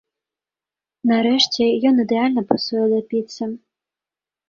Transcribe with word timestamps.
Нарэшце, 1.11 1.63
ён 1.91 2.03
ідэальна 2.07 2.41
пасуе 2.55 2.85
да 2.97 3.01
піцы. 3.15 3.43